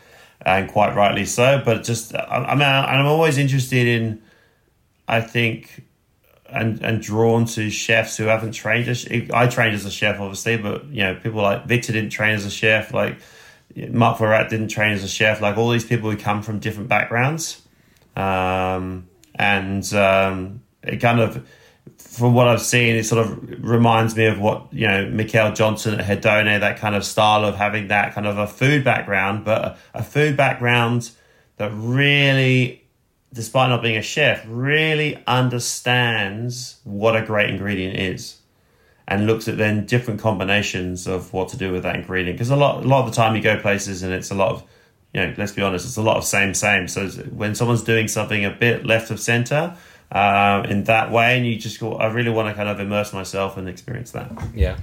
[0.44, 1.62] and quite rightly so.
[1.64, 4.22] But just, I'm, I'm always interested in,
[5.08, 5.84] I think,
[6.50, 8.88] and, and drawn to chefs who haven't trained.
[8.88, 12.34] As, I trained as a chef, obviously, but, you know, people like Victor didn't train
[12.34, 13.20] as a chef, like
[13.76, 16.90] Marc Veyrat didn't train as a chef, like all these people who come from different
[16.90, 17.62] backgrounds.
[18.16, 19.08] Um,
[19.42, 21.48] and um, it kind of
[21.98, 25.98] from what I've seen, it sort of reminds me of what you know Mikael Jonsson
[25.98, 29.80] at Hedone, that kind of style of having that kind of a food background, but
[29.96, 31.10] a food background
[31.58, 32.84] that really,
[33.34, 38.42] despite not being a chef, really understands what a great ingredient is,
[39.08, 42.38] and looks at then different combinations of what to do with that ingredient.
[42.38, 44.52] Because a lot, a lot of the time you go places and it's a lot
[44.52, 44.64] of
[45.14, 46.88] you know, let's be honest, it's a lot of same, same.
[46.88, 49.76] So when someone's doing something a bit left of center
[50.12, 53.14] uh, in that way, and you just go, I really want to kind of immerse
[53.14, 54.32] myself and experience that.
[54.54, 54.78] Yeah.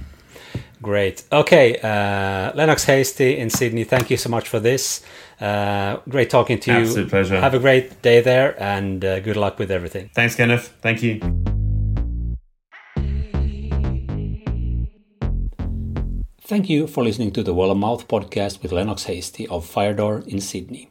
[0.81, 1.23] Great.
[1.31, 5.03] Okay, uh, Lennox Hastie in Sydney, thank you so much for this.
[5.41, 6.79] Uh, great talking to you.
[6.79, 7.39] Absolute pleasure.
[7.39, 10.09] Have a great day there and uh, good luck with everything.
[10.13, 10.73] Thanks, Kenneth.
[10.81, 11.58] Thank you.
[16.49, 20.27] Thank you for listening to the World of Mouth podcast with Lennox Hastie of Firedoor
[20.27, 20.89] in Sydney.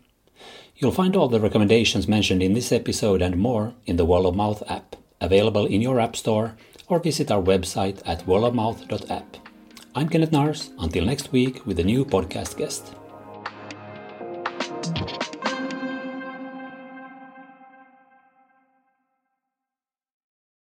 [0.76, 4.36] You'll find all the recommendations mentioned in this episode and more in the World of
[4.36, 6.54] Mouth app, available in your app store,
[6.86, 9.36] or visit our website at worldofmouth.app.
[9.96, 10.70] I'm Kenneth Nars.
[10.78, 12.94] Until next week with a new podcast guest.